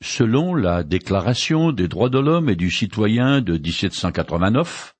[0.00, 4.94] Selon la Déclaration des droits de l'homme et du citoyen de 1789,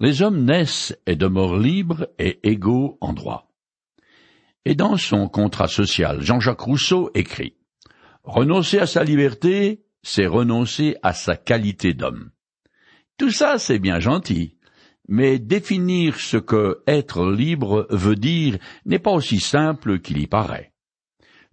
[0.00, 3.50] les hommes naissent et demeurent libres et égaux en droit.
[4.66, 7.56] Et dans son contrat social, Jean-Jacques Rousseau écrit
[8.22, 12.30] Renoncer à sa liberté, c'est renoncer à sa qualité d'homme.
[13.16, 14.58] Tout ça, c'est bien gentil,
[15.08, 20.74] mais définir ce que être libre veut dire n'est pas aussi simple qu'il y paraît.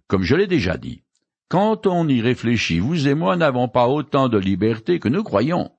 [0.08, 1.02] Comme je l'ai déjà dit,
[1.48, 5.70] quand on y réfléchit, vous et moi n'avons pas autant de liberté que nous croyons.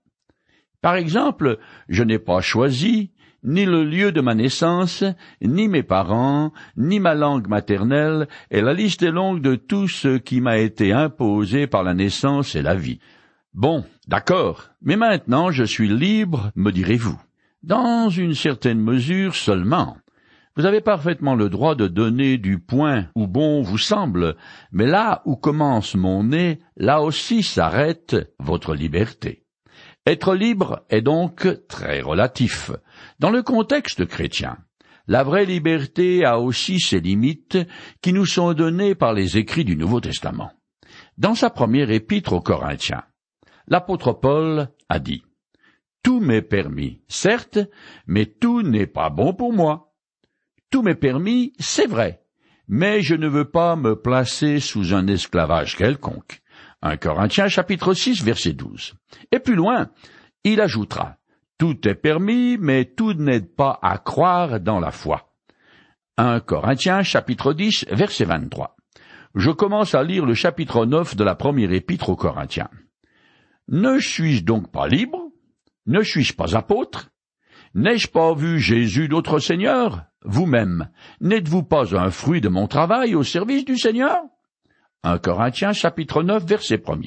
[0.81, 1.57] Par exemple,
[1.89, 3.11] je n'ai pas choisi
[3.43, 5.03] ni le lieu de ma naissance,
[5.41, 10.17] ni mes parents, ni ma langue maternelle, et la liste est longue de tout ce
[10.17, 12.99] qui m'a été imposé par la naissance et la vie.
[13.53, 17.19] Bon, d'accord, mais maintenant je suis libre, me direz-vous.
[17.63, 19.97] Dans une certaine mesure seulement.
[20.57, 24.35] Vous avez parfaitement le droit de donner du point où bon vous semble,
[24.71, 29.45] mais là où commence mon nez, là aussi s'arrête votre liberté.
[30.07, 32.71] Être libre est donc très relatif.
[33.19, 34.57] Dans le contexte chrétien,
[35.05, 37.59] la vraie liberté a aussi ses limites
[38.01, 40.51] qui nous sont données par les écrits du Nouveau Testament.
[41.19, 43.03] Dans sa première épître aux Corinthiens,
[43.67, 45.21] l'apôtre Paul a dit
[46.01, 47.59] Tout m'est permis, certes,
[48.07, 49.86] mais tout n'est pas bon pour moi.
[50.69, 52.21] Tout m'est permis, c'est vrai,
[52.67, 56.41] mais je ne veux pas me placer sous un esclavage quelconque.
[56.81, 58.93] 1 Corinthiens chapitre 6 verset 12.
[59.31, 59.89] Et plus loin,
[60.43, 61.17] il ajoutera,
[61.57, 65.33] Tout est permis, mais tout n'aide pas à croire dans la foi.
[66.17, 68.75] 1 Corinthiens chapitre 10 verset 23.
[69.35, 72.69] Je commence à lire le chapitre 9 de la première épître aux Corinthiens.
[73.69, 75.31] Ne suis-je donc pas libre?
[75.85, 77.09] Ne suis-je pas apôtre?
[77.73, 80.05] N'ai-je pas vu Jésus d'autre Seigneur?
[80.23, 80.89] Vous-même,
[81.21, 84.17] n'êtes-vous pas un fruit de mon travail au service du Seigneur?
[85.03, 86.99] 1 Corinthiens chapitre 9 verset 1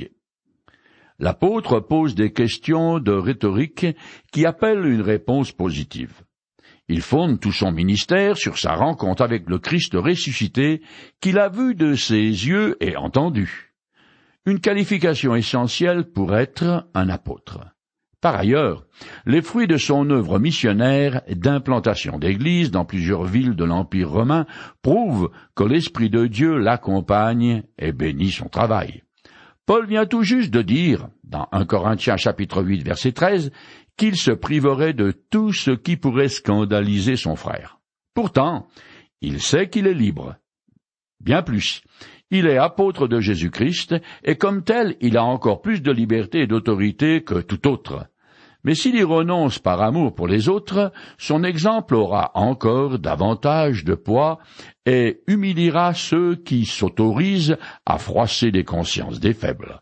[1.19, 3.87] L'apôtre pose des questions de rhétorique
[4.33, 6.23] qui appellent une réponse positive.
[6.89, 10.81] Il fonde tout son ministère sur sa rencontre avec le Christ ressuscité
[11.21, 13.75] qu'il a vu de ses yeux et entendu.
[14.47, 17.61] Une qualification essentielle pour être un apôtre.
[18.21, 18.85] Par ailleurs,
[19.25, 24.47] les fruits de son œuvre missionnaire d'implantation d'églises dans plusieurs villes de l'Empire romain
[24.83, 29.03] prouvent que l'Esprit de Dieu l'accompagne et bénit son travail.
[29.65, 33.53] Paul vient tout juste de dire, dans 1 Corinthiens chapitre 8 verset 13,
[33.97, 37.79] qu'il se priverait de tout ce qui pourrait scandaliser son frère.
[38.13, 38.67] Pourtant,
[39.23, 40.37] il sait qu'il est libre.
[41.21, 41.83] Bien plus,
[42.31, 43.95] il est apôtre de Jésus-Christ,
[44.25, 48.07] et comme tel, il a encore plus de liberté et d'autorité que tout autre.
[48.65, 53.95] Mais s'il y renonce par amour pour les autres, son exemple aura encore davantage de
[53.95, 54.39] poids
[54.85, 57.57] et humiliera ceux qui s'autorisent
[57.87, 59.81] à froisser les consciences des faibles.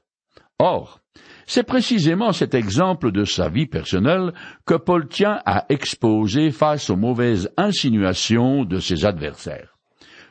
[0.59, 1.00] Or,
[1.47, 4.33] c'est précisément cet exemple de sa vie personnelle
[4.66, 9.78] que Paul tient à exposer face aux mauvaises insinuations de ses adversaires.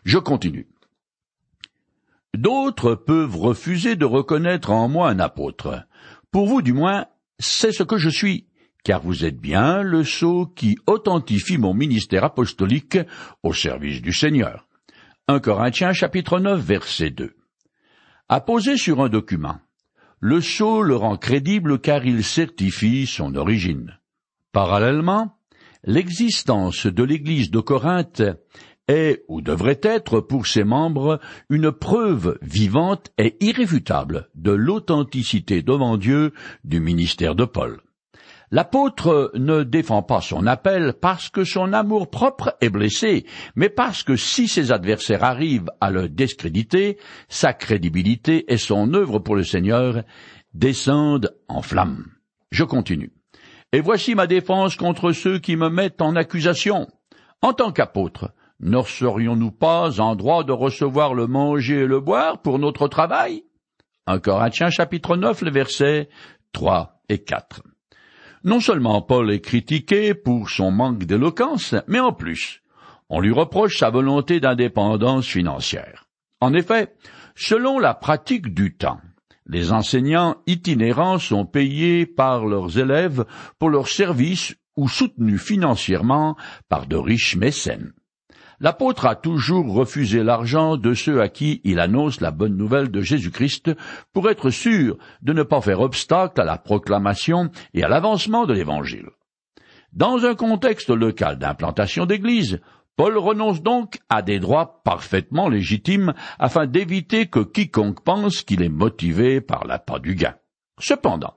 [0.04, 0.68] Je continue.
[2.36, 5.84] D'autres peuvent refuser de reconnaître en moi un apôtre.
[6.32, 7.08] Pour vous, du moins,
[7.40, 8.48] c'est ce que je suis,
[8.84, 12.98] car vous êtes bien le sceau qui authentifie mon ministère apostolique
[13.44, 14.68] au service du Seigneur.
[15.28, 17.36] 1 Corinthiens chapitre 9 verset 2.
[18.30, 19.60] Apposé sur un document,
[20.20, 24.00] le sceau le rend crédible car il certifie son origine.
[24.52, 25.38] Parallèlement,
[25.84, 28.24] l'existence de l'Église de Corinthe
[28.88, 35.98] est ou devrait être pour ses membres une preuve vivante et irréfutable de l'authenticité devant
[35.98, 36.34] Dieu
[36.64, 37.82] du ministère de Paul.
[38.50, 43.26] L'apôtre ne défend pas son appel parce que son amour propre est blessé,
[43.56, 49.20] mais parce que si ses adversaires arrivent à le discréditer, sa crédibilité et son œuvre
[49.20, 50.04] pour le Seigneur
[50.54, 52.06] descendent en flammes.
[52.52, 53.12] Je continue.
[53.74, 56.88] Et voici ma défense contre ceux qui me mettent en accusation.
[57.42, 62.42] En tant qu'apôtre, ne serions-nous pas en droit de recevoir le manger et le boire
[62.42, 63.44] pour notre travail?
[64.24, 66.10] Corinthiens chapitre 9, le verset
[66.54, 67.62] 3 et 4.
[68.44, 72.62] Non seulement Paul est critiqué pour son manque d'éloquence, mais en plus,
[73.10, 76.06] on lui reproche sa volonté d'indépendance financière.
[76.40, 76.96] En effet,
[77.36, 79.02] selon la pratique du temps,
[79.46, 83.26] les enseignants itinérants sont payés par leurs élèves
[83.60, 86.36] pour leurs services ou soutenus financièrement
[86.70, 87.94] par de riches mécènes.
[88.60, 93.02] L'apôtre a toujours refusé l'argent de ceux à qui il annonce la bonne nouvelle de
[93.02, 93.72] Jésus-Christ
[94.14, 98.54] pour être sûr de ne pas faire obstacle à la proclamation et à l'avancement de
[98.54, 99.10] l'Évangile.
[99.94, 102.60] Dans un contexte local d'implantation d'église,
[102.96, 108.70] Paul renonce donc à des droits parfaitement légitimes afin d'éviter que quiconque pense qu'il est
[108.70, 110.34] motivé par l'appât du gain.
[110.80, 111.36] Cependant,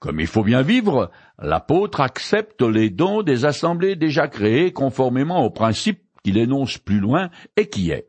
[0.00, 5.50] comme il faut bien vivre, l'apôtre accepte les dons des assemblées déjà créées conformément au
[5.50, 8.08] principe qu'il énonce plus loin et qui est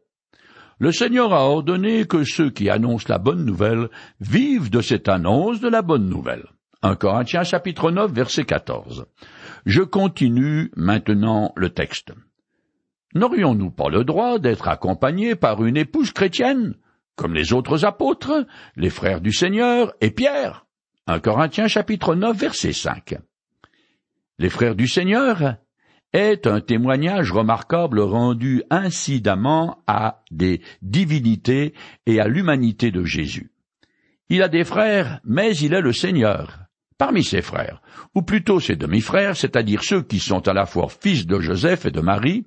[0.81, 3.89] le Seigneur a ordonné que ceux qui annoncent la bonne nouvelle
[4.21, 6.45] vivent de cette annonce de la bonne nouvelle.
[6.83, 9.06] 1 Corinthiens chapitre 9 verset 14.
[9.65, 12.13] Je continue maintenant le texte.
[13.13, 16.75] N'aurions-nous pas le droit d'être accompagnés par une épouse chrétienne,
[17.17, 18.47] comme les autres apôtres,
[18.77, 20.65] les frères du Seigneur et Pierre?
[21.07, 23.17] 1 Corinthiens chapitre 9 verset 5.
[24.38, 25.57] Les frères du Seigneur
[26.13, 31.73] est un témoignage remarquable rendu incidemment à des divinités
[32.06, 33.51] et à l'humanité de Jésus.
[34.29, 36.59] Il a des frères, mais il est le Seigneur.
[36.97, 37.81] Parmi ses frères,
[38.13, 41.91] ou plutôt ses demi-frères, c'est-à-dire ceux qui sont à la fois fils de Joseph et
[41.91, 42.45] de Marie,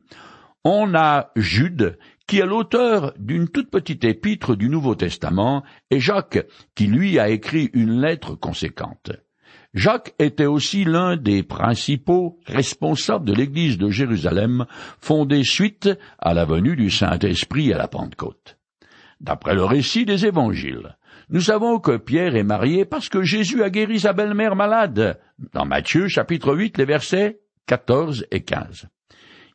[0.64, 6.46] on a Jude, qui est l'auteur d'une toute petite épître du Nouveau Testament, et Jacques,
[6.74, 9.10] qui lui a écrit une lettre conséquente.
[9.74, 14.66] Jacques était aussi l'un des principaux responsables de l'église de Jérusalem,
[15.00, 15.88] fondée suite
[16.18, 18.58] à la venue du Saint-Esprit à la Pentecôte.
[19.20, 20.98] D'après le récit des évangiles,
[21.30, 25.18] nous savons que Pierre est marié parce que Jésus a guéri sa belle-mère malade,
[25.54, 28.88] dans Matthieu chapitre 8 les versets 14 et 15.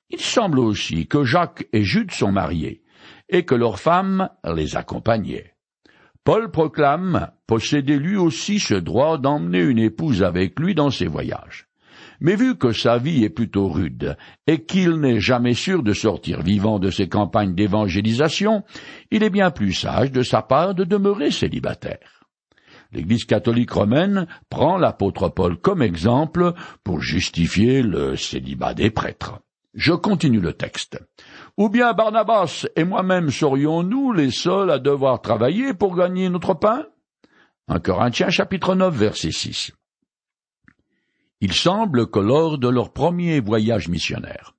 [0.10, 2.82] Il semble aussi que Jacques et Jude sont mariés,
[3.30, 5.54] et que leurs femmes les accompagnaient.
[6.24, 11.68] Paul proclame posséder lui aussi ce droit d'emmener une épouse avec lui dans ses voyages.
[12.20, 14.18] Mais vu que sa vie est plutôt rude
[14.48, 18.64] et qu'il n'est jamais sûr de sortir vivant de ses campagnes d'évangélisation,
[19.12, 22.26] il est bien plus sage de sa part de demeurer célibataire.
[22.92, 26.54] L'Église catholique romaine prend l'apôtre Paul comme exemple
[26.84, 29.40] pour justifier le célibat des prêtres.
[29.74, 31.00] Je continue le texte.
[31.58, 36.86] Ou bien Barnabas et moi-même serions-nous les seuls à devoir travailler pour gagner notre pain?
[37.70, 39.74] Un Corinthiens chapitre 9 verset 6.
[41.42, 44.56] Il semble que lors de leur premier voyage missionnaire,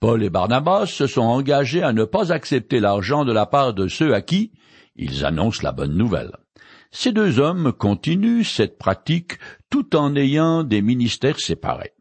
[0.00, 3.88] Paul et Barnabas se sont engagés à ne pas accepter l'argent de la part de
[3.88, 4.52] ceux à qui
[4.96, 6.32] ils annoncent la bonne nouvelle.
[6.90, 9.38] Ces deux hommes continuent cette pratique
[9.70, 11.94] tout en ayant des ministères séparés.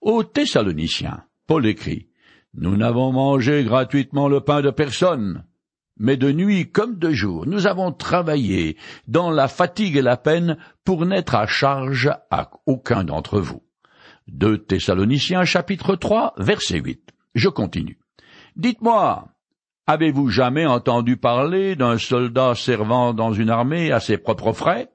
[0.00, 2.08] Aux Thessaloniciens, Paul écrit
[2.54, 5.44] Nous n'avons mangé gratuitement le pain de personne,
[6.00, 10.56] mais de nuit comme de jour, nous avons travaillé dans la fatigue et la peine
[10.82, 13.62] pour n'être à charge à aucun d'entre vous.
[14.26, 17.10] Deux Thessaloniciens chapitre 3 verset 8.
[17.34, 17.98] Je continue.
[18.56, 19.28] Dites-moi,
[19.86, 24.90] avez-vous jamais entendu parler d'un soldat servant dans une armée à ses propres frais?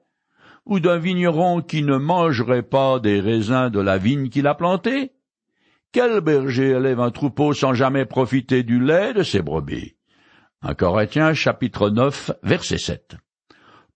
[0.64, 5.12] Ou d'un vigneron qui ne mangerait pas des raisins de la vigne qu'il a plantée?
[5.92, 9.95] Quel berger élève un troupeau sans jamais profiter du lait de ses brebis?
[10.68, 13.16] Un Corinthiens chapitre 9 verset 7.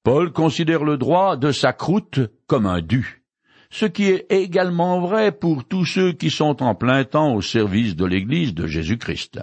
[0.05, 3.25] Paul considère le droit de sa croûte comme un dû,
[3.71, 7.97] ce qui est également vrai pour tous ceux qui sont en plein temps au service
[7.97, 9.41] de l'Église de Jésus-Christ.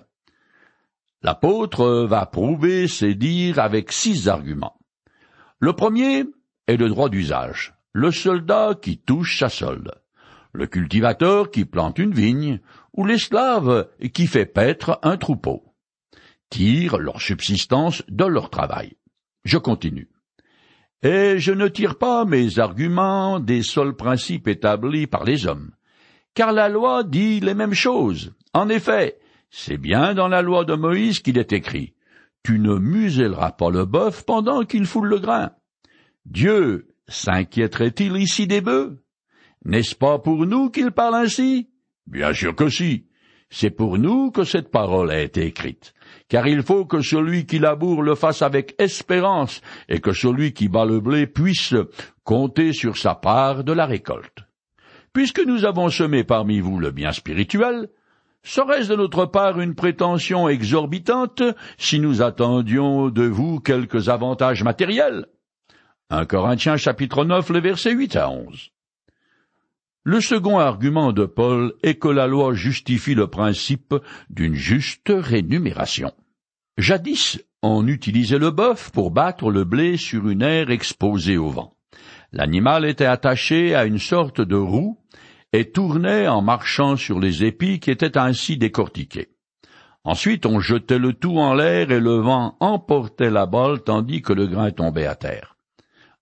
[1.22, 4.80] L'apôtre va prouver ses dires avec six arguments.
[5.60, 6.24] Le premier
[6.68, 9.92] est le droit d'usage, le soldat qui touche sa solde
[10.54, 12.60] le cultivateur qui plante une vigne,
[12.94, 15.67] ou l'esclave qui fait paître un troupeau,
[16.50, 18.94] tirent leur subsistance de leur travail.
[19.44, 20.10] Je continue.
[21.04, 25.72] Et je ne tire pas mes arguments des seuls principes établis par les hommes,
[26.34, 28.34] car la loi dit les mêmes choses.
[28.54, 31.94] En effet, c'est bien dans la loi de Moïse qu'il est écrit.
[32.44, 35.52] Tu ne muselleras pas le bœuf pendant qu'il foule le grain.
[36.26, 38.98] Dieu s'inquiéterait-il ici des bœufs?
[39.66, 41.70] N'est-ce pas pour nous qu'il parle ainsi?
[42.06, 43.08] Bien sûr que si.
[43.50, 45.94] C'est pour nous que cette parole a été écrite.
[46.30, 50.68] Car il faut que celui qui laboure le fasse avec espérance, et que celui qui
[50.68, 51.74] bat le blé puisse
[52.24, 54.40] compter sur sa part de la récolte.
[55.14, 57.90] Puisque nous avons semé parmi vous le bien spirituel,
[58.44, 61.42] serait-ce de notre part une prétention exorbitante
[61.78, 65.28] si nous attendions de vous quelques avantages matériels?
[66.10, 68.72] Un Corinthiens chapitre 9, le verset 8 à 11.
[70.10, 73.94] Le second argument de Paul est que la loi justifie le principe
[74.30, 76.14] d'une juste rémunération.
[76.78, 81.74] Jadis, on utilisait le bœuf pour battre le blé sur une aire exposée au vent.
[82.32, 84.98] L'animal était attaché à une sorte de roue
[85.52, 89.34] et tournait en marchant sur les épis qui étaient ainsi décortiqués.
[90.06, 94.32] Ensuite on jetait le tout en l'air et le vent emportait la balle tandis que
[94.32, 95.58] le grain tombait à terre.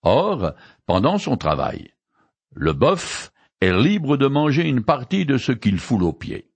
[0.02, 0.54] Or,
[0.88, 1.92] pendant son travail,
[2.56, 3.32] le bœuf
[3.66, 6.52] est libre de manger une partie de ce qu'il foule aux pieds.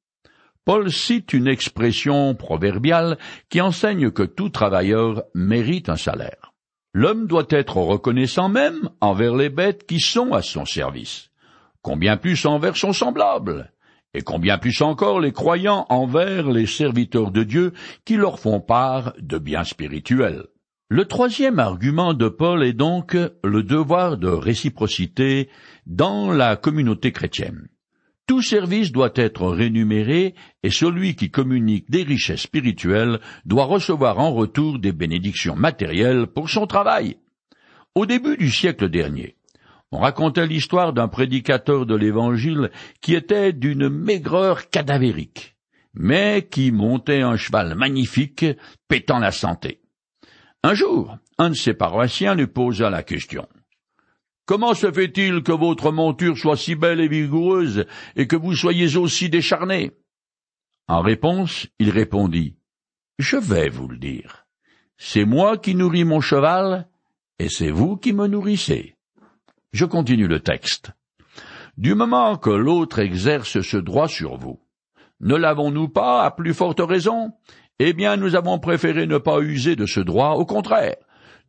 [0.63, 3.17] Paul cite une expression proverbiale
[3.49, 6.53] qui enseigne que tout travailleur mérite un salaire.
[6.93, 11.31] L'homme doit être reconnaissant même envers les bêtes qui sont à son service,
[11.81, 13.73] combien plus envers son semblable,
[14.13, 17.73] et combien plus encore les croyants envers les serviteurs de Dieu
[18.05, 20.45] qui leur font part de biens spirituels?
[20.91, 25.47] Le troisième argument de Paul est donc le devoir de réciprocité
[25.85, 27.67] dans la communauté chrétienne.
[28.25, 34.33] Tout service doit être rémunéré et celui qui communique des richesses spirituelles doit recevoir en
[34.33, 37.17] retour des bénédictions matérielles pour son travail.
[37.93, 39.35] Au début du siècle dernier,
[39.91, 45.55] on racontait l'histoire d'un prédicateur de l'Évangile qui était d'une maigreur cadavérique,
[45.93, 48.43] mais qui montait un cheval magnifique,
[48.87, 49.81] pétant la santé.
[50.61, 53.47] Un jour, un de ses paroissiens lui posa la question.
[54.45, 57.85] Comment se fait-il que votre monture soit si belle et vigoureuse
[58.17, 59.91] et que vous soyez aussi décharné?
[60.87, 62.55] En réponse, il répondit.
[63.19, 64.47] Je vais vous le dire.
[64.97, 66.89] C'est moi qui nourris mon cheval,
[67.37, 68.95] et c'est vous qui me nourrissez.
[69.71, 70.91] Je continue le texte.
[71.77, 74.59] Du moment que l'autre exerce ce droit sur vous,
[75.21, 77.31] ne l'avons-nous pas à plus forte raison?
[77.79, 80.97] Eh bien, nous avons préféré ne pas user de ce droit, au contraire.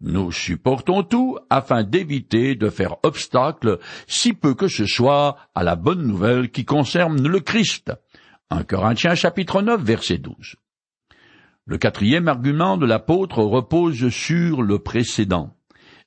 [0.01, 5.75] Nous supportons tout afin d'éviter de faire obstacle, si peu que ce soit, à la
[5.75, 7.93] bonne nouvelle qui concerne le Christ.
[8.51, 10.57] 1 Corinthiens chapitre 9 verset 12.
[11.67, 15.55] Le quatrième argument de l'apôtre repose sur le précédent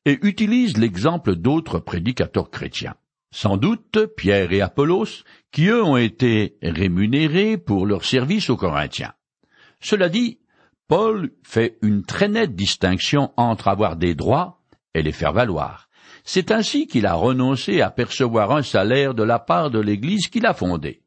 [0.05, 2.95] et utilise l'exemple d'autres prédicateurs chrétiens.
[3.31, 9.13] Sans doute Pierre et Apollos, qui eux ont été rémunérés pour leur service aux Corinthiens.
[9.83, 10.39] Cela dit,
[10.87, 14.61] Paul fait une très nette distinction entre avoir des droits
[14.93, 15.89] et les faire valoir.
[16.23, 20.45] C'est ainsi qu'il a renoncé à percevoir un salaire de la part de l'Église qu'il
[20.45, 21.01] a fondée.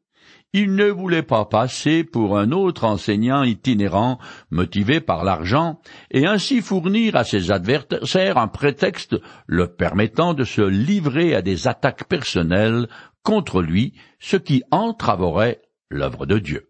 [0.53, 4.19] Il ne voulait pas passer pour un autre enseignant itinérant,
[4.51, 5.81] motivé par l'argent,
[6.11, 9.15] et ainsi fournir à ses adversaires un prétexte
[9.47, 12.87] le permettant de se livrer à des attaques personnelles
[13.23, 16.69] contre lui, ce qui entraverait l'œuvre de Dieu.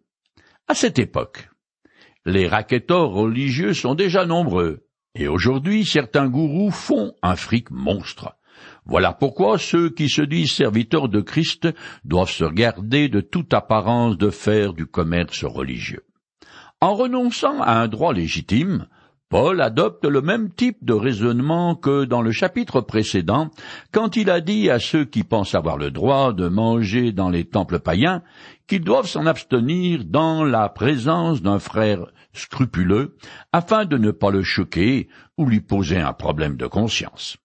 [0.67, 1.49] À cette époque,
[2.27, 8.35] les raquetteurs religieux sont déjà nombreux, et aujourd'hui certains gourous font un fric monstre.
[8.85, 11.69] Voilà pourquoi ceux qui se disent serviteurs de Christ
[12.03, 16.03] doivent se garder de toute apparence de faire du commerce religieux.
[16.81, 18.87] En renonçant à un droit légitime,
[19.29, 23.49] Paul adopte le même type de raisonnement que dans le chapitre précédent,
[23.91, 27.43] quand il a dit à ceux qui pensent avoir le droit de manger dans les
[27.43, 28.21] temples païens
[28.67, 33.15] qu'ils doivent s'en abstenir dans la présence d'un frère scrupuleux,
[33.51, 35.07] afin de ne pas le choquer
[35.37, 37.37] ou lui poser un problème de conscience.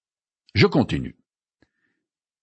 [0.54, 1.16] Je continue.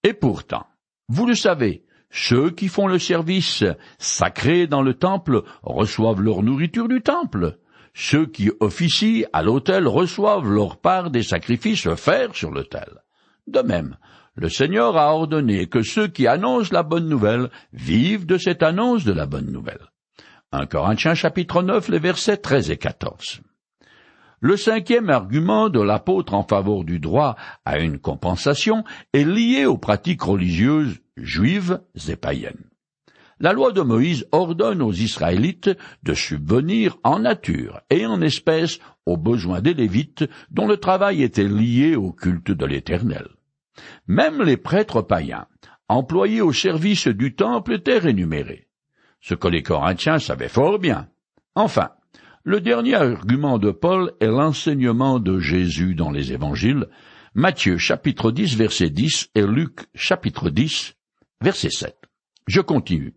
[0.04, 0.66] Et pourtant,
[1.10, 3.64] vous le savez, ceux qui font le service
[4.00, 7.60] sacré dans le temple reçoivent leur nourriture du temple,
[7.94, 13.04] ceux qui officient à l'autel reçoivent leur part des sacrifices offerts sur l'autel.
[13.48, 13.98] De même,
[14.40, 19.04] le Seigneur a ordonné que ceux qui annoncent la bonne nouvelle vivent de cette annonce
[19.04, 19.92] de la bonne nouvelle.
[20.54, 23.42] 1 Corinthiens chapitre 9, les versets 13 et 14.
[24.40, 29.78] Le cinquième argument de l'apôtre en faveur du droit à une compensation est lié aux
[29.78, 32.64] pratiques religieuses juives et païennes.
[33.42, 35.72] La loi de Moïse ordonne aux Israélites
[36.04, 41.44] de subvenir en nature et en espèces aux besoins des Lévites dont le travail était
[41.44, 43.28] lié au culte de l'Éternel.
[44.08, 45.48] Même les prêtres païens,
[45.88, 48.68] employés au service du temple, étaient rémunérés.
[49.22, 51.10] Ce que les Corinthiens savaient fort bien.
[51.56, 51.90] Enfin,
[52.44, 56.88] le dernier argument de Paul est l'enseignement de Jésus dans les évangiles,
[57.36, 60.96] Matthieu chapitre 10 verset 10 et Luc chapitre 10
[61.42, 61.96] verset 7.
[62.48, 63.14] Je continue.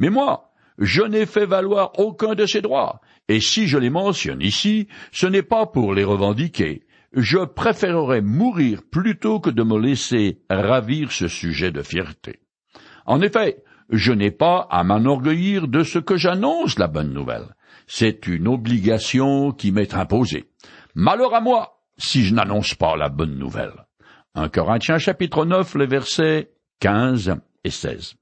[0.00, 4.42] Mais moi, je n'ai fait valoir aucun de ces droits, et si je les mentionne
[4.42, 6.84] ici, ce n'est pas pour les revendiquer.
[7.14, 12.40] Je préférerais mourir plutôt que de me laisser ravir ce sujet de fierté.
[13.06, 17.54] En effet, je n'ai pas à m'enorgueillir de ce que j'annonce la bonne nouvelle.
[17.86, 20.50] C'est une obligation qui m'est imposée.
[20.94, 23.86] Malheur à moi si je n'annonce pas la bonne nouvelle.
[24.34, 28.16] 1 Corinthiens chapitre 9, les versets 15 et 16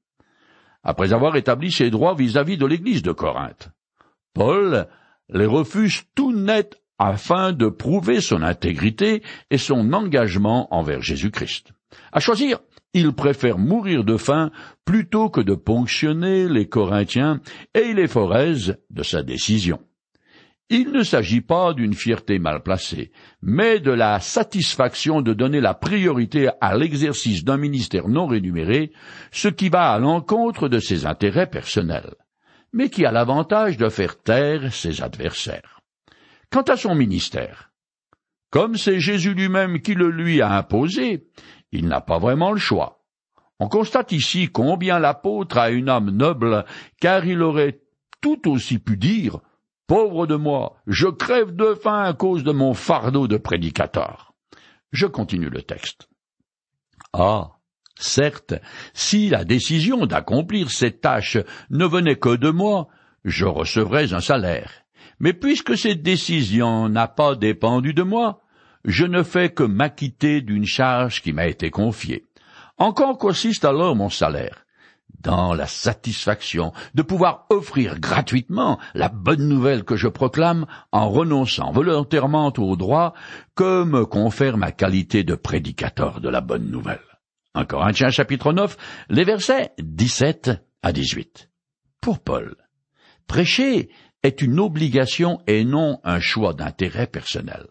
[0.82, 3.70] après avoir établi ses droits vis-à-vis de l'Église de Corinthe.
[4.34, 4.88] Paul
[5.28, 11.72] les refuse tout net afin de prouver son intégrité et son engagement envers Jésus-Christ.
[12.12, 12.60] À choisir,
[12.94, 14.52] il préfère mourir de faim
[14.84, 17.40] plutôt que de ponctionner les Corinthiens
[17.74, 18.16] et il est
[18.90, 19.80] de sa décision.
[20.70, 23.10] Il ne s'agit pas d'une fierté mal placée,
[23.42, 28.92] mais de la satisfaction de donner la priorité à l'exercice d'un ministère non rémunéré,
[29.32, 32.14] ce qui va à l'encontre de ses intérêts personnels.
[32.74, 35.81] mais qui a l'avantage de faire taire ses adversaires.
[36.52, 37.70] Quant à son ministère,
[38.50, 41.26] comme c'est Jésus lui-même qui le lui a imposé,
[41.72, 43.06] il n'a pas vraiment le choix.
[43.58, 46.66] On constate ici combien l'apôtre a une âme noble,
[47.00, 47.80] car il aurait
[48.20, 49.38] tout aussi pu dire
[49.86, 54.34] Pauvre de moi, je crève de faim à cause de mon fardeau de prédicateur.
[54.92, 56.10] Je continue le texte.
[57.14, 57.52] Ah.
[57.98, 58.54] Certes,
[58.92, 61.38] si la décision d'accomplir cette tâche
[61.70, 62.88] ne venait que de moi,
[63.24, 64.81] je recevrais un salaire.
[65.22, 68.42] Mais puisque cette décision n'a pas dépendu de moi,
[68.84, 72.26] je ne fais que m'acquitter d'une charge qui m'a été confiée.
[72.76, 74.66] Encore consiste alors mon salaire?
[75.20, 81.70] Dans la satisfaction de pouvoir offrir gratuitement la bonne nouvelle que je proclame en renonçant
[81.70, 83.14] volontairement au droit
[83.54, 86.98] que me confère ma qualité de prédicateur de la bonne nouvelle.
[87.54, 88.76] En Corinthiens chapitre 9,
[89.10, 90.50] les versets 17
[90.82, 91.50] à 18.
[92.00, 92.56] Pour Paul,
[93.28, 93.90] prêcher
[94.22, 97.66] est une obligation et non un choix d'intérêt personnel.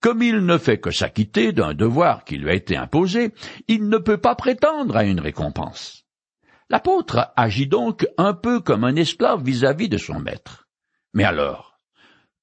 [0.00, 3.32] Comme il ne fait que s'acquitter d'un devoir qui lui a été imposé,
[3.68, 6.04] il ne peut pas prétendre à une récompense.
[6.68, 10.66] L'apôtre agit donc un peu comme un esclave vis-à-vis de son maître.
[11.14, 11.80] Mais alors,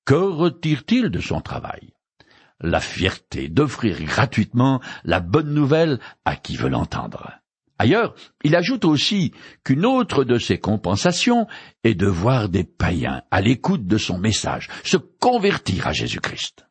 [0.05, 1.93] que retire-t-il de son travail?
[2.59, 7.31] La fierté d'offrir gratuitement la bonne nouvelle à qui veut l'entendre.
[7.79, 11.47] Ailleurs, il ajoute aussi qu'une autre de ses compensations
[11.83, 16.65] est de voir des païens à l'écoute de son message se convertir à Jésus-Christ.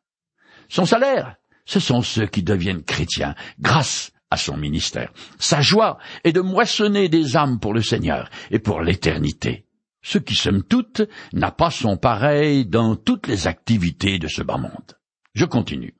[0.69, 5.11] Son salaire, ce sont ceux qui deviennent chrétiens grâce à son ministère.
[5.37, 9.65] Sa joie est de moissonner des âmes pour le Seigneur et pour l'éternité.
[10.01, 14.57] Ce qui, somme toute, n'a pas son pareil dans toutes les activités de ce bas
[14.57, 14.97] monde.
[15.33, 15.95] Je continue.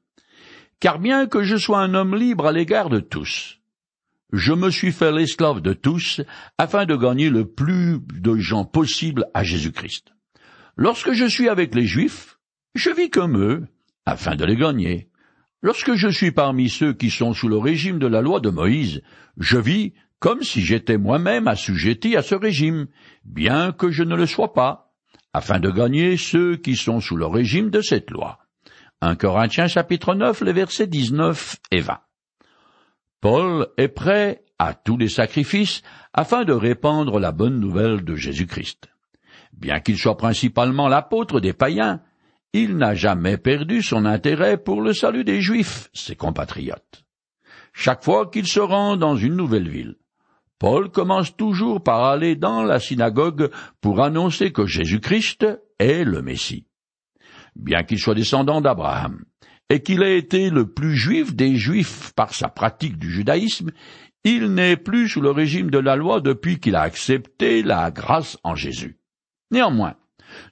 [0.80, 3.60] Car bien que je sois un homme libre à l'égard de tous,
[4.34, 6.22] je me suis fait l'esclave de tous
[6.58, 10.12] afin de gagner le plus de gens possible à Jésus-Christ.
[10.76, 12.40] Lorsque je suis avec les Juifs,
[12.74, 13.68] je vis comme eux,
[14.08, 15.10] afin de les gagner.
[15.62, 19.04] Lorsque je suis parmi ceux qui sont sous le régime de la loi de Moïse,
[19.38, 22.88] je vis comme si j'étais moi-même assujetti à ce régime,
[23.26, 24.96] bien que je ne le sois pas,
[25.34, 28.40] afin de gagner ceux qui sont sous le régime de cette loi.
[29.02, 32.00] 1 Corinthiens chapitre 9, les versets 19 et 20.
[33.24, 35.82] Paul est prêt à tous les sacrifices
[36.12, 38.90] afin de répandre la bonne nouvelle de Jésus-Christ.
[39.54, 42.02] Bien qu'il soit principalement l'apôtre des païens,
[42.52, 47.06] il n'a jamais perdu son intérêt pour le salut des Juifs, ses compatriotes.
[47.72, 49.96] Chaque fois qu'il se rend dans une nouvelle ville,
[50.60, 55.48] Paul commence toujours par aller dans la synagogue pour annoncer que Jésus-Christ
[55.80, 56.68] est le Messie.
[57.56, 59.24] Bien qu'il soit descendant d'Abraham,
[59.70, 63.72] et qu'il ait été le plus juif des juifs par sa pratique du judaïsme,
[64.24, 68.38] il n'est plus sous le régime de la loi depuis qu'il a accepté la grâce
[68.44, 68.98] en Jésus.
[69.52, 69.96] Néanmoins,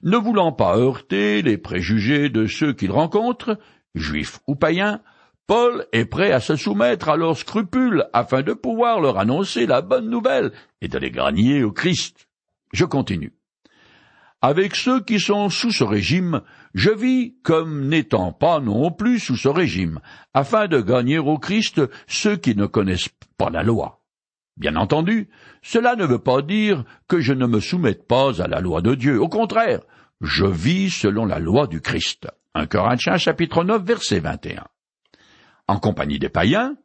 [0.02, 3.58] ne voulant pas heurter les préjugés de ceux qu'il rencontre,
[3.94, 5.00] juifs ou païens,
[5.46, 9.82] Paul est prêt à se soumettre à leurs scrupules afin de pouvoir leur annoncer la
[9.82, 12.28] bonne nouvelle et de les gagner au Christ.
[12.72, 13.32] Je continue.
[14.40, 16.42] Avec ceux qui sont sous ce régime,
[16.74, 20.00] je vis comme n'étant pas non plus sous ce régime,
[20.34, 24.02] afin de gagner au Christ ceux qui ne connaissent pas la loi.
[24.56, 25.28] Bien entendu,
[25.62, 28.94] cela ne veut pas dire que je ne me soumette pas à la loi de
[28.94, 29.20] Dieu.
[29.20, 29.80] Au contraire,
[30.20, 32.28] je vis selon la loi du Christ.
[32.54, 34.64] 1 Corinthiens chapitre 9 verset 21.
[35.68, 36.76] En compagnie des païens,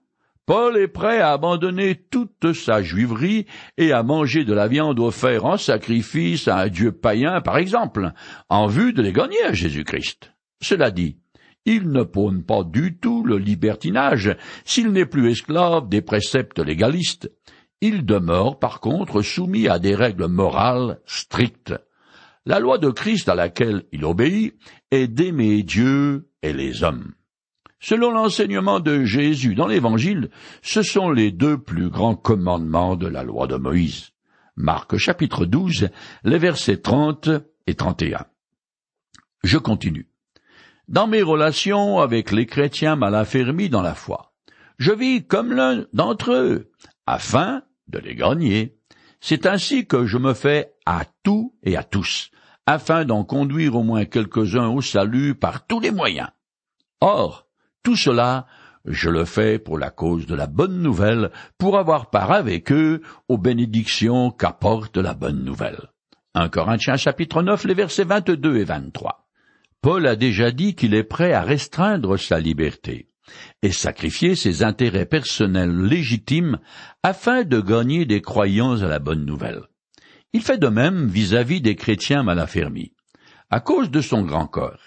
[0.48, 5.44] Paul est prêt à abandonner toute sa juiverie et à manger de la viande offerte
[5.44, 8.14] en sacrifice à un dieu païen, par exemple,
[8.48, 10.32] en vue de les gagner à Jésus-Christ.
[10.62, 11.18] Cela dit,
[11.66, 17.30] il ne prône pas du tout le libertinage s'il n'est plus esclave des préceptes légalistes,
[17.82, 21.76] il demeure par contre soumis à des règles morales strictes.
[22.46, 24.56] La loi de Christ à laquelle il obéit
[24.92, 27.12] est d'aimer Dieu et les hommes.
[27.80, 30.30] Selon l'enseignement de Jésus dans l'Évangile,
[30.62, 34.12] ce sont les deux plus grands commandements de la loi de Moïse.
[34.56, 35.90] Marc chapitre 12,
[36.24, 37.30] les versets 30
[37.68, 38.26] et 31.
[39.44, 40.10] Je continue.
[40.88, 44.34] Dans mes relations avec les chrétiens mal affermis dans la foi,
[44.80, 46.72] je vis comme l'un d'entre eux,
[47.06, 48.78] afin de les gagner.
[49.20, 52.32] C'est ainsi que je me fais à tout et à tous,
[52.66, 56.30] afin d'en conduire au moins quelques-uns au salut par tous les moyens.
[57.02, 57.47] Or,
[57.84, 58.48] tout cela,
[58.86, 63.02] je le fais pour la cause de la bonne nouvelle, pour avoir part avec eux
[63.28, 65.90] aux bénédictions qu'apporte la bonne nouvelle.
[66.36, 69.28] 1 Corinthiens chapitre 9, les versets 22 et 23.
[69.82, 73.10] Paul a déjà dit qu'il est prêt à restreindre sa liberté
[73.62, 76.60] et sacrifier ses intérêts personnels légitimes
[77.04, 79.64] afin de gagner des croyants à la bonne nouvelle.
[80.34, 82.94] Il fait de même vis-à-vis des chrétiens mal affermis.
[83.50, 84.80] À cause de son grand corps,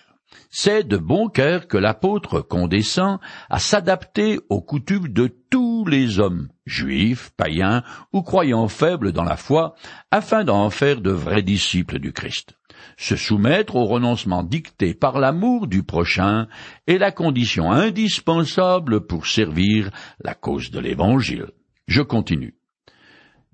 [0.50, 6.48] c'est de bon cœur que l'apôtre condescend à s'adapter aux coutumes de tous les hommes,
[6.66, 9.74] juifs, païens ou croyants faibles dans la foi,
[10.10, 12.54] afin d'en faire de vrais disciples du Christ.
[12.96, 16.48] Se soumettre au renoncement dicté par l'amour du prochain
[16.86, 19.90] est la condition indispensable pour servir
[20.22, 21.46] la cause de l'Évangile.
[21.86, 22.56] Je continue.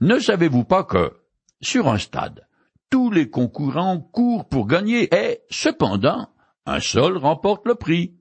[0.00, 1.12] Ne savez-vous pas que,
[1.60, 2.46] sur un stade,
[2.90, 6.28] tous les concurrents courent pour gagner et, cependant,
[6.66, 8.14] un seul remporte le prix.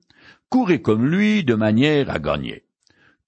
[0.48, 2.64] Courez comme lui de manière à gagner.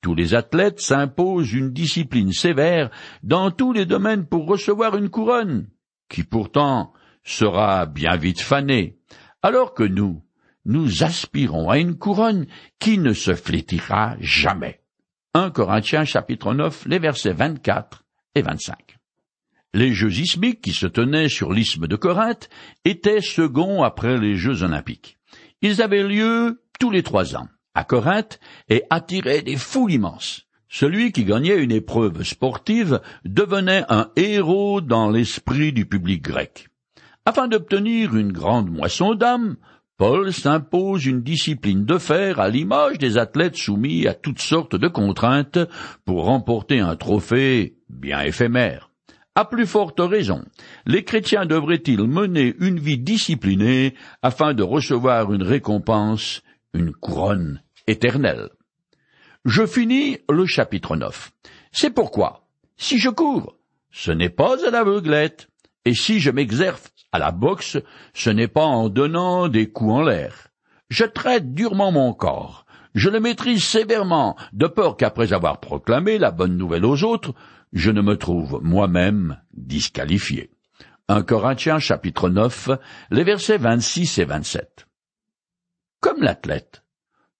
[0.01, 2.91] Tous les athlètes s'imposent une discipline sévère
[3.25, 5.69] dans tous les domaines pour recevoir une couronne,
[6.09, 6.93] qui pourtant
[7.25, 8.99] sera bien vite fanée,
[9.43, 10.23] alors que nous,
[10.65, 12.47] nous aspirons à une couronne
[12.79, 14.81] qui ne se flétira jamais.
[15.35, 18.05] 1 Corinthiens chapitre 9, les versets 24
[18.35, 18.98] et 25.
[19.75, 22.49] Les Jeux ismiques qui se tenaient sur l'isthme de Corinthe
[22.85, 25.19] étaient seconds après les Jeux olympiques.
[25.61, 30.47] Ils avaient lieu tous les trois ans à Corinthe et attiraient des foules immenses.
[30.71, 36.69] Celui qui gagnait une épreuve sportive devenait un héros dans l'esprit du public grec.
[37.25, 39.57] Afin d'obtenir une grande moisson d'âmes,
[39.99, 44.89] Paul s'impose une discipline de fer à l'image des athlètes soumis à toutes sortes de
[44.89, 45.59] contraintes
[46.05, 48.88] pour remporter un trophée bien éphémère.
[49.39, 50.45] À plus forte raison,
[50.85, 56.43] les chrétiens devraient-ils mener une vie disciplinée afin de recevoir une récompense,
[56.75, 58.49] une couronne éternelle?
[59.45, 61.31] Je finis le chapitre 9.
[61.71, 63.55] C'est pourquoi, si je cours,
[63.93, 65.49] ce n'est pas à l'aveuglette,
[65.85, 67.79] et si je m'exerce à la boxe,
[68.15, 70.49] ce n'est pas en donnant des coups en l'air.
[70.89, 76.33] Je traite durement mon corps, je le maîtrise sévèrement, de peur qu'après avoir proclamé la
[76.33, 77.35] bonne nouvelle aux autres,
[77.73, 80.51] je ne me trouve moi-même disqualifié.
[81.09, 82.71] 1 Corinthiens chapitre 9,
[83.11, 84.87] les versets 26 et 27.
[86.01, 86.83] Comme l'athlète,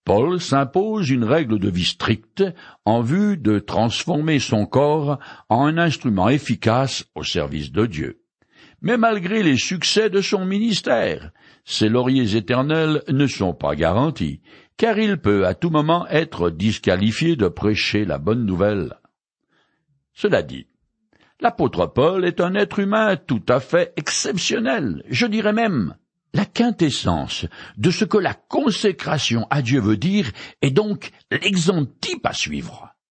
[0.05, 2.43] Paul s'impose une règle de vie stricte
[2.87, 5.19] en vue de transformer son corps
[5.51, 8.23] en un instrument efficace au service de Dieu.
[8.81, 11.33] Mais malgré les succès de son ministère,
[11.65, 14.41] ses lauriers éternels ne sont pas garantis,
[14.79, 18.95] car il peut à tout moment être disqualifié de prêcher la bonne nouvelle
[20.19, 20.67] cela dit,
[21.41, 25.95] l'apôtre Paul est un être humain tout à fait exceptionnel, je dirais même
[26.35, 32.27] la quintessence de ce que la consécration à Dieu veut dire est donc l'exemple type
[32.27, 32.93] à suivre.